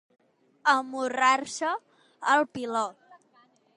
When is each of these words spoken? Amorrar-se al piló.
Amorrar-se 0.73 1.75
al 2.33 2.49
piló. 2.59 2.85